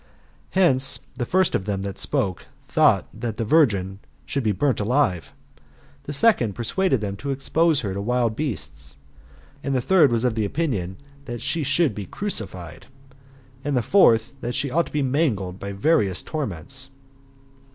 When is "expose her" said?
7.29-7.93